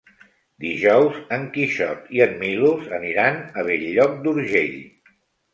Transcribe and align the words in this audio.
Dijous 0.63 1.19
en 1.35 1.43
Quixot 1.57 2.09
i 2.19 2.23
en 2.27 2.33
Milos 2.39 2.89
aniran 3.01 3.39
a 3.63 3.67
Bell-lloc 3.71 4.17
d'Urgell. 4.25 4.77